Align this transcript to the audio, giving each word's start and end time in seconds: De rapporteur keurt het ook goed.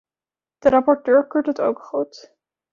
De 0.61 0.69
rapporteur 0.69 1.27
keurt 1.27 1.45
het 1.45 1.61
ook 1.61 1.79
goed. 1.83 2.31